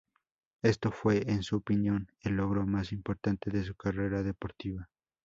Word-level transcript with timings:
Esto 0.63 0.89
fue, 0.89 1.21
en 1.29 1.43
su 1.43 1.57
opinión, 1.57 2.07
el 2.21 2.35
logro 2.37 2.65
más 2.65 2.91
importante 2.91 3.51
de 3.51 3.63
su 3.63 3.75
carrera 3.75 4.23
deportiva. 4.23 4.89